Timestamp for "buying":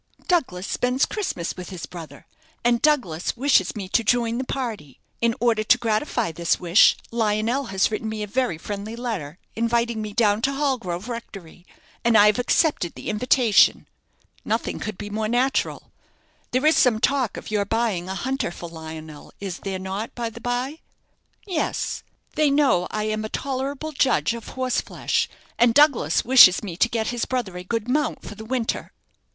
17.63-18.09